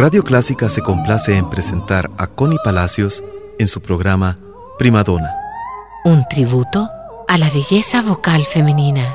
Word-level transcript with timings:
Radio 0.00 0.24
Clásica 0.24 0.70
se 0.70 0.80
complace 0.80 1.36
en 1.36 1.50
presentar 1.50 2.10
a 2.16 2.26
Connie 2.26 2.56
Palacios 2.64 3.22
en 3.58 3.68
su 3.68 3.82
programa 3.82 4.38
Primadona. 4.78 5.30
Un 6.06 6.24
tributo 6.26 6.88
a 7.28 7.36
la 7.36 7.50
belleza 7.50 8.00
vocal 8.00 8.46
femenina. 8.46 9.14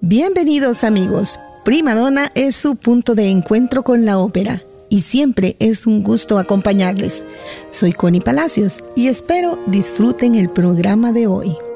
Bienvenidos 0.00 0.84
amigos. 0.84 1.40
Primadona 1.64 2.30
es 2.36 2.54
su 2.54 2.76
punto 2.76 3.16
de 3.16 3.30
encuentro 3.30 3.82
con 3.82 4.04
la 4.04 4.18
ópera 4.18 4.62
y 4.88 5.00
siempre 5.00 5.56
es 5.58 5.86
un 5.86 6.02
gusto 6.02 6.38
acompañarles. 6.38 7.24
Soy 7.70 7.92
Connie 7.92 8.20
Palacios 8.20 8.82
y 8.96 9.08
espero 9.08 9.58
disfruten 9.66 10.34
el 10.34 10.50
programa 10.50 11.12
de 11.12 11.26
hoy. 11.26 11.67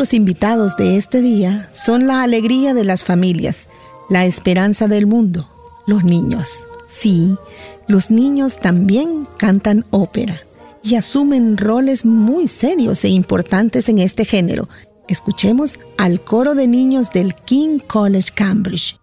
Nuestros 0.00 0.16
invitados 0.16 0.78
de 0.78 0.96
este 0.96 1.20
día 1.20 1.68
son 1.74 2.06
la 2.06 2.22
alegría 2.22 2.72
de 2.72 2.84
las 2.84 3.04
familias, 3.04 3.68
la 4.08 4.24
esperanza 4.24 4.88
del 4.88 5.06
mundo, 5.06 5.46
los 5.86 6.04
niños. 6.04 6.64
Sí, 6.88 7.36
los 7.86 8.10
niños 8.10 8.60
también 8.60 9.28
cantan 9.36 9.84
ópera 9.90 10.40
y 10.82 10.94
asumen 10.94 11.58
roles 11.58 12.06
muy 12.06 12.48
serios 12.48 13.04
e 13.04 13.10
importantes 13.10 13.90
en 13.90 13.98
este 13.98 14.24
género. 14.24 14.70
Escuchemos 15.06 15.78
al 15.98 16.24
coro 16.24 16.54
de 16.54 16.66
niños 16.66 17.12
del 17.12 17.34
King 17.34 17.78
College 17.86 18.30
Cambridge. 18.34 18.99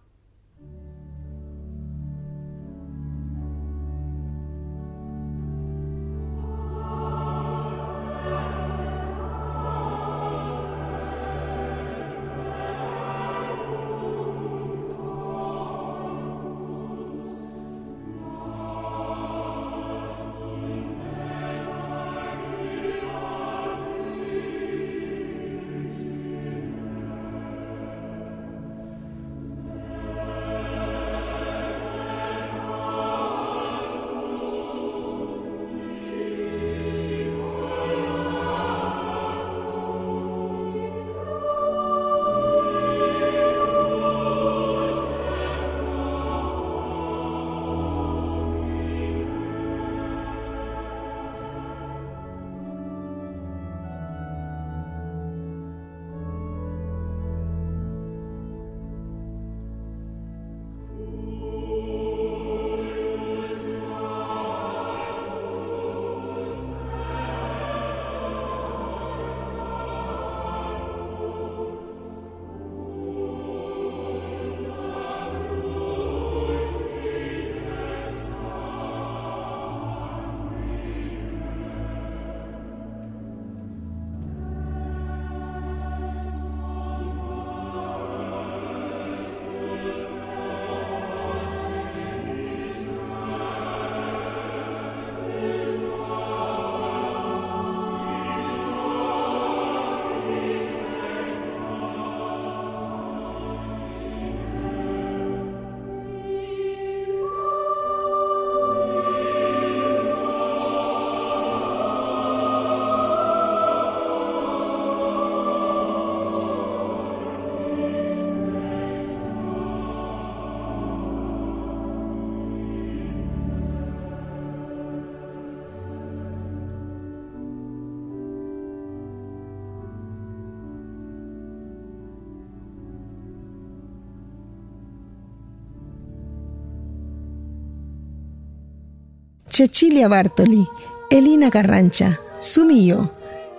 Cecilia 139.57 140.07
Bartoli, 140.07 140.67
Elina 141.09 141.49
Garrancha, 141.49 142.19
Sumillo, 142.37 143.11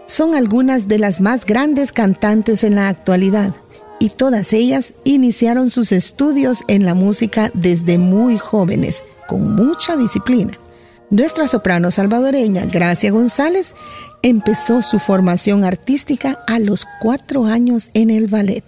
son 0.06 0.36
algunas 0.36 0.86
de 0.86 0.96
las 0.96 1.20
más 1.20 1.44
grandes 1.44 1.90
cantantes 1.90 2.62
en 2.62 2.76
la 2.76 2.88
actualidad 2.88 3.52
y 3.98 4.10
todas 4.10 4.52
ellas 4.52 4.94
iniciaron 5.02 5.70
sus 5.70 5.90
estudios 5.90 6.62
en 6.68 6.84
la 6.84 6.94
música 6.94 7.50
desde 7.52 7.98
muy 7.98 8.38
jóvenes, 8.38 9.02
con 9.26 9.56
mucha 9.56 9.96
disciplina. 9.96 10.52
Nuestra 11.10 11.48
soprano 11.48 11.90
salvadoreña, 11.90 12.64
Gracia 12.64 13.10
González, 13.10 13.74
empezó 14.22 14.82
su 14.82 15.00
formación 15.00 15.64
artística 15.64 16.38
a 16.46 16.60
los 16.60 16.86
cuatro 17.02 17.46
años 17.46 17.90
en 17.94 18.10
el 18.10 18.28
ballet. 18.28 18.62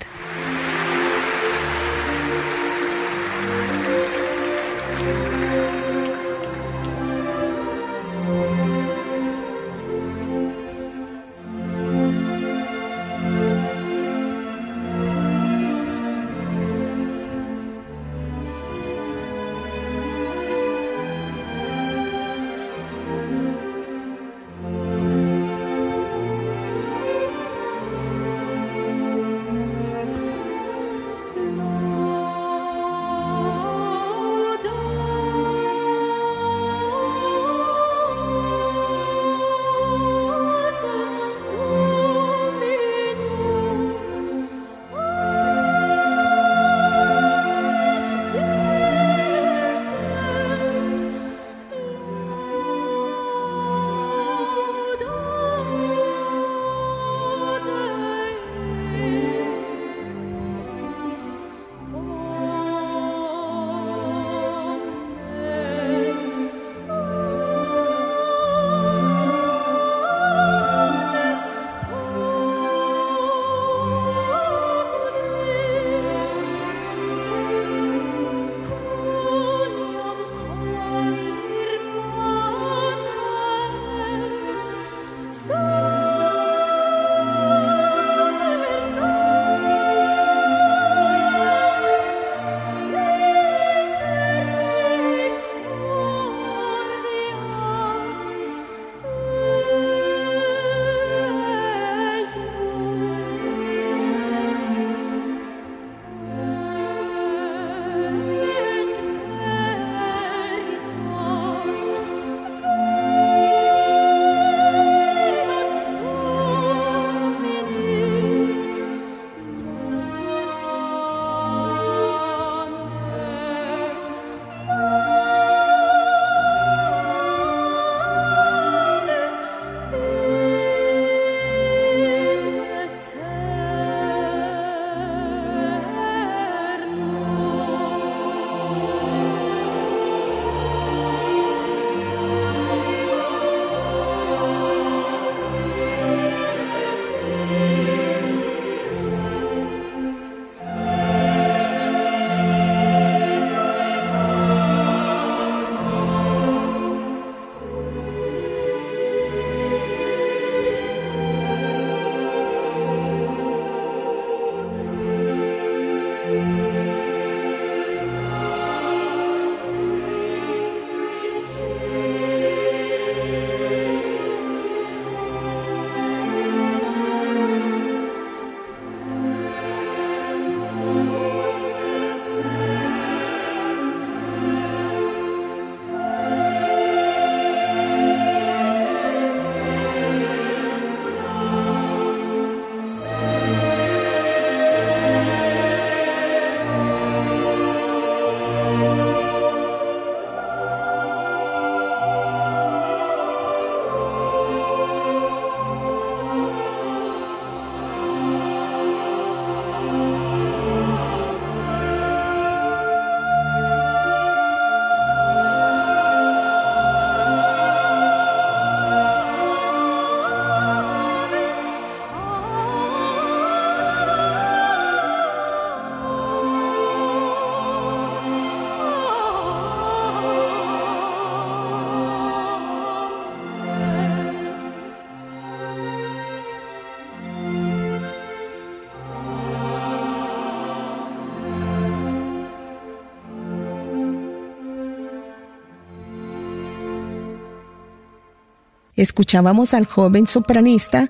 Escuchábamos 249.00 249.72
al 249.72 249.86
joven 249.86 250.26
sopranista 250.26 251.08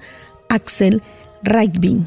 Axel 0.49 1.02
Reichbin. 1.42 2.06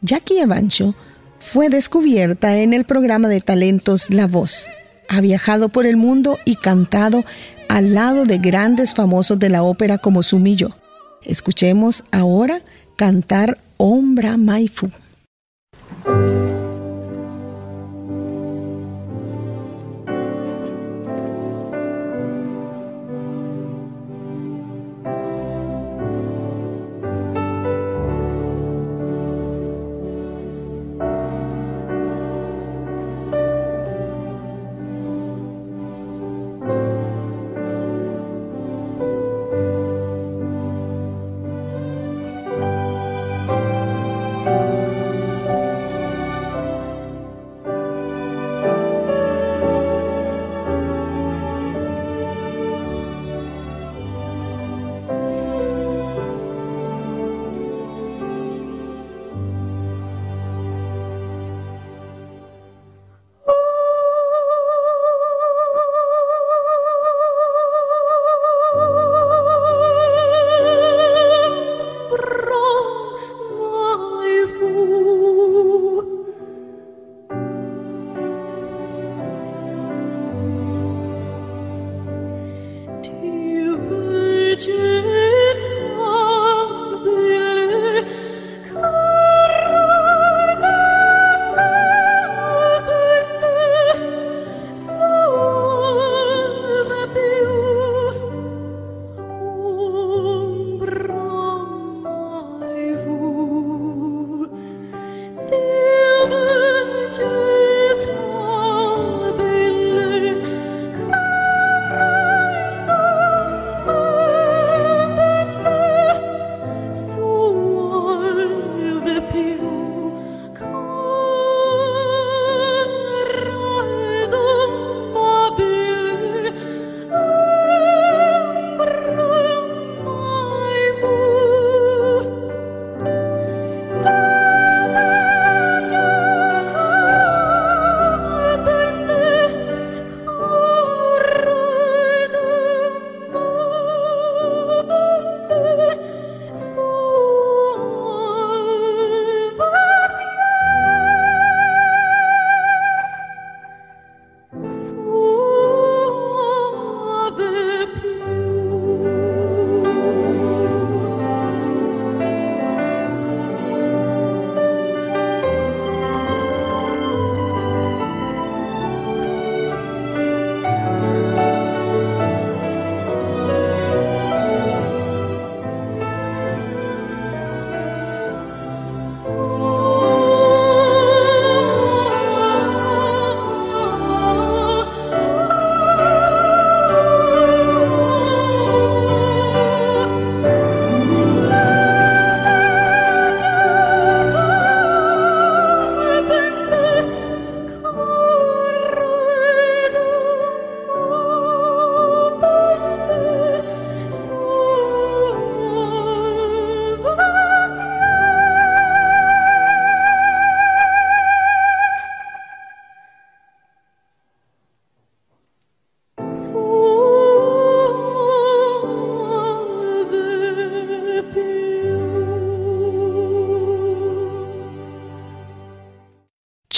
Jackie 0.00 0.38
Evancho 0.38 0.94
fue 1.40 1.70
descubierta 1.70 2.56
en 2.58 2.72
el 2.72 2.84
programa 2.84 3.28
de 3.28 3.40
talentos 3.40 4.10
La 4.10 4.28
Voz. 4.28 4.66
Ha 5.08 5.20
viajado 5.20 5.70
por 5.70 5.86
el 5.86 5.96
mundo 5.96 6.38
y 6.44 6.54
cantado 6.54 7.24
al 7.68 7.94
lado 7.94 8.26
de 8.26 8.38
grandes 8.38 8.94
famosos 8.94 9.40
de 9.40 9.50
la 9.50 9.64
ópera 9.64 9.98
como 9.98 10.22
Sumillo. 10.22 10.76
Escuchemos 11.24 12.04
ahora 12.12 12.62
cantar 12.94 13.58
Ombra 13.76 14.36
Maifu. 14.36 14.88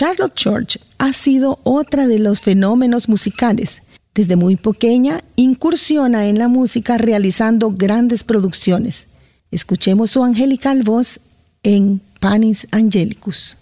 Charlotte 0.01 0.35
Church 0.35 0.79
ha 0.97 1.13
sido 1.13 1.59
otra 1.63 2.07
de 2.07 2.19
los 2.19 2.41
fenómenos 2.41 3.11
musicales. 3.11 3.83
Desde 4.15 4.35
muy 4.35 4.57
pequeña 4.57 5.23
incursiona 5.37 6.27
en 6.27 6.39
la 6.39 6.49
música 6.49 6.97
realizando 6.97 7.71
grandes 7.73 8.25
producciones. 8.25 9.09
Escuchemos 9.51 10.13
su 10.13 10.25
angelical 10.25 10.85
voz 10.85 11.21
en 11.63 12.01
Panis 12.19 12.67
Angelicus. 12.71 13.59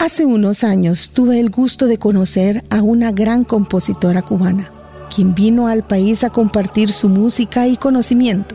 Hace 0.00 0.24
unos 0.24 0.64
años 0.64 1.10
tuve 1.12 1.40
el 1.40 1.50
gusto 1.50 1.86
de 1.86 1.98
conocer 1.98 2.64
a 2.70 2.80
una 2.80 3.12
gran 3.12 3.44
compositora 3.44 4.22
cubana, 4.22 4.70
quien 5.14 5.34
vino 5.34 5.66
al 5.68 5.82
país 5.82 6.24
a 6.24 6.30
compartir 6.30 6.90
su 6.90 7.10
música 7.10 7.68
y 7.68 7.76
conocimiento. 7.76 8.54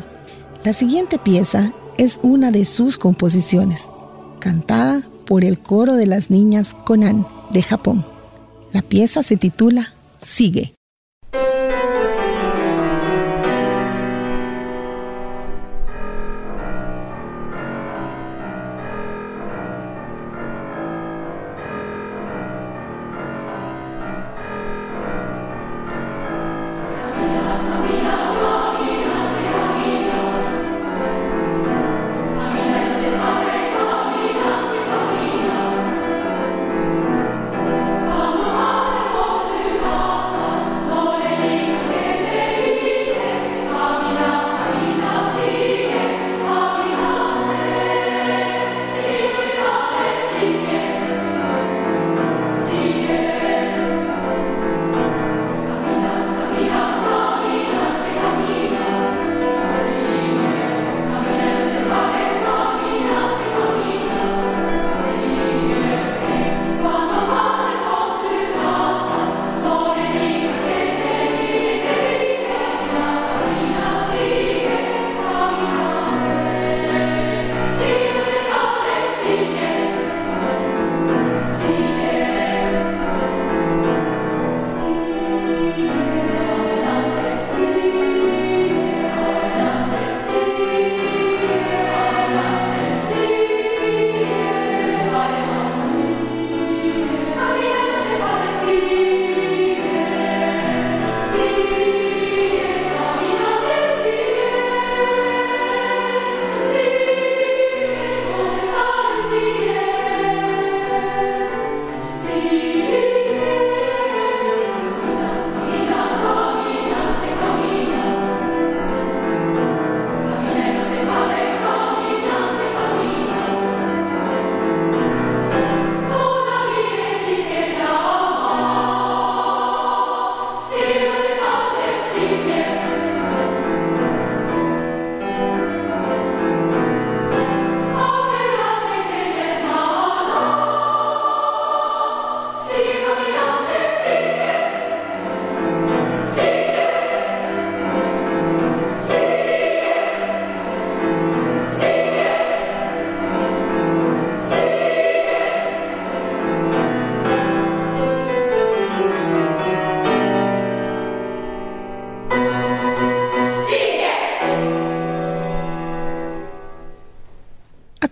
La 0.64 0.74
siguiente 0.74 1.20
pieza 1.20 1.72
es 2.00 2.20
una 2.24 2.50
de 2.50 2.66
sus 2.66 2.98
composiciones, 2.98 3.88
cantada 4.40 5.04
por 5.28 5.44
el 5.44 5.60
coro 5.60 5.94
de 5.94 6.08
las 6.08 6.32
niñas 6.32 6.76
Conan 6.84 7.28
de 7.52 7.62
Japón. 7.62 8.08
La 8.74 8.82
pieza 8.82 9.22
se 9.22 9.38
titula 9.38 9.94
Sigue. 10.20 10.75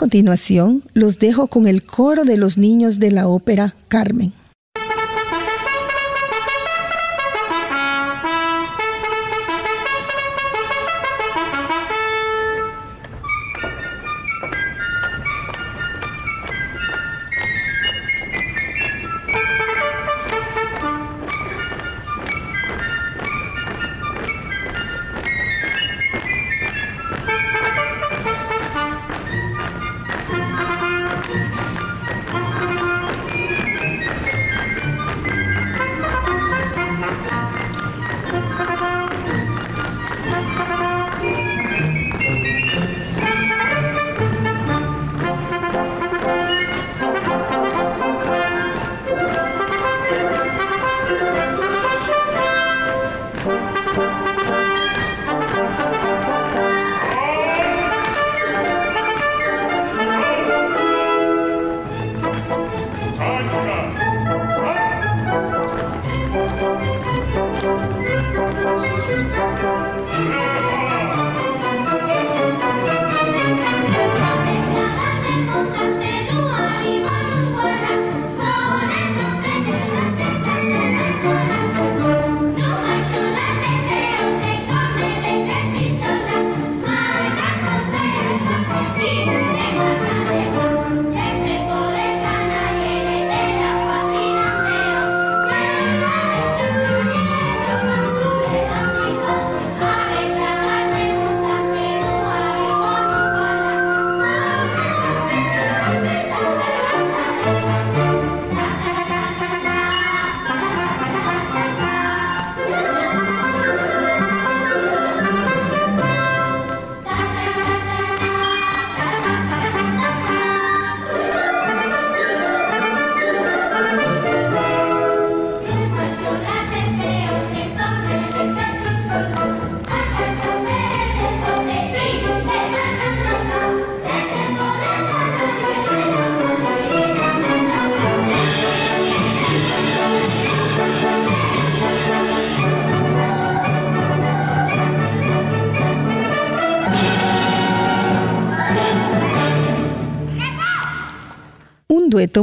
Continuación 0.03 0.83
los 0.93 1.17
dejo 1.17 1.47
con 1.47 1.65
el 1.65 1.81
coro 1.81 2.25
de 2.25 2.35
los 2.35 2.57
niños 2.57 2.99
de 2.99 3.09
la 3.09 3.29
ópera 3.29 3.73
Carmen. 3.87 4.33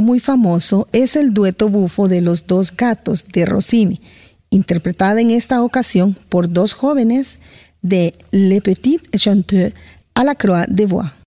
Muy 0.01 0.19
famoso 0.19 0.87
es 0.91 1.15
el 1.15 1.33
dueto 1.33 1.69
bufo 1.69 2.07
de 2.07 2.21
los 2.21 2.47
dos 2.47 2.75
gatos 2.75 3.25
de 3.27 3.45
Rossini, 3.45 4.01
interpretada 4.49 5.21
en 5.21 5.31
esta 5.31 5.63
ocasión 5.63 6.15
por 6.29 6.51
dos 6.51 6.73
jóvenes 6.73 7.39
de 7.81 8.13
Le 8.31 8.59
Petit 8.61 8.99
Chanteur 9.15 9.71
à 10.13 10.23
la 10.23 10.35
Croix 10.35 10.65
de 10.67 10.85
Voix. 10.85 11.20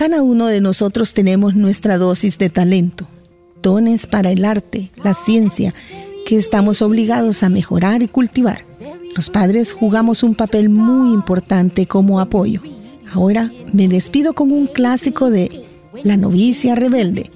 Cada 0.00 0.22
uno 0.22 0.46
de 0.46 0.62
nosotros 0.62 1.12
tenemos 1.12 1.56
nuestra 1.56 1.98
dosis 1.98 2.38
de 2.38 2.48
talento, 2.48 3.06
dones 3.60 4.06
para 4.06 4.30
el 4.30 4.46
arte, 4.46 4.88
la 5.04 5.12
ciencia, 5.12 5.74
que 6.24 6.38
estamos 6.38 6.80
obligados 6.80 7.42
a 7.42 7.50
mejorar 7.50 8.02
y 8.02 8.08
cultivar. 8.08 8.64
Los 9.14 9.28
padres 9.28 9.74
jugamos 9.74 10.22
un 10.22 10.34
papel 10.34 10.70
muy 10.70 11.12
importante 11.12 11.84
como 11.84 12.18
apoyo. 12.18 12.62
Ahora 13.12 13.52
me 13.74 13.88
despido 13.88 14.32
con 14.32 14.52
un 14.52 14.68
clásico 14.68 15.28
de 15.28 15.66
La 16.02 16.16
novicia 16.16 16.74
rebelde, 16.74 17.30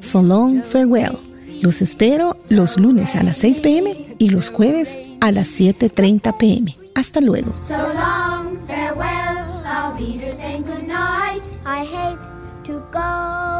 So 0.00 0.22
Long 0.22 0.62
Farewell. 0.62 1.18
Los 1.60 1.82
espero 1.82 2.38
los 2.48 2.78
lunes 2.78 3.14
a 3.14 3.24
las 3.24 3.36
6 3.36 3.60
pm 3.60 4.16
y 4.18 4.30
los 4.30 4.48
jueves 4.48 4.98
a 5.20 5.32
las 5.32 5.48
7.30 5.48 6.34
pm. 6.38 6.76
Hasta 6.94 7.20
luego. 7.20 7.52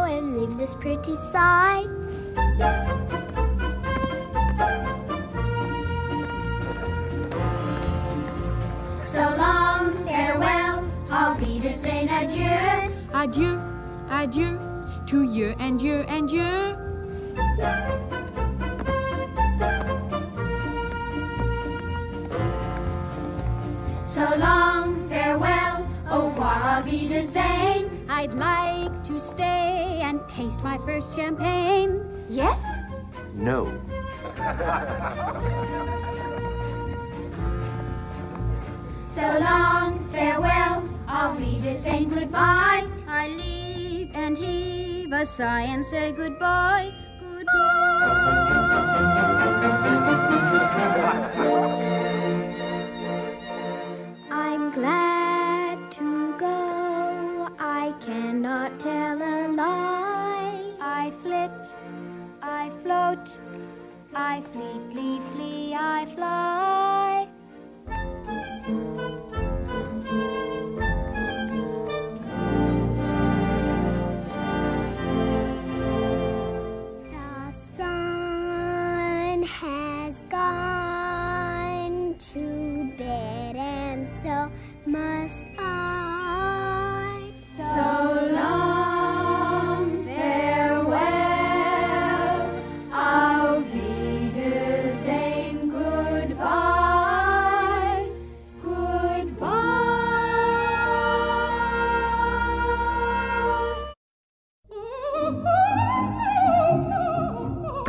And 0.06 0.38
leave 0.38 0.56
this 0.56 0.74
pretty 0.74 1.16
sight. 1.32 1.86
So 9.12 9.22
long, 9.36 10.04
farewell, 10.04 10.88
I'll 11.10 11.34
be 11.34 11.60
to 11.60 11.76
saying 11.76 12.08
adieu. 12.08 12.94
Adieu, 13.12 13.60
adieu, 14.08 14.60
to 15.06 15.22
you 15.22 15.54
and 15.58 15.80
you 15.80 16.04
and 16.08 16.30
you. 16.30 16.76
So 24.14 24.36
long, 24.36 25.08
farewell, 25.08 25.86
au 26.10 26.28
revoir, 26.28 26.60
I'll 26.62 26.82
be 26.82 27.08
to 27.08 27.26
saying. 27.26 27.75
I'd 28.16 28.32
like 28.32 29.04
to 29.04 29.20
stay 29.20 30.00
and 30.02 30.26
taste 30.26 30.62
my 30.62 30.78
first 30.86 31.14
champagne. 31.14 32.00
Yes? 32.26 32.64
No. 33.34 33.70
So 39.14 39.22
long, 39.22 40.06
farewell, 40.12 40.86
I'll 41.08 41.36
be 41.36 41.58
to 41.62 41.78
saying 41.80 42.10
goodbye. 42.10 42.86
I 43.08 43.28
leave 43.28 44.10
and 44.14 44.36
heave 44.36 45.10
a 45.10 45.24
sigh 45.24 45.62
and 45.62 45.82
say 45.82 46.12
goodbye. 46.12 46.92
I'm 51.38 51.75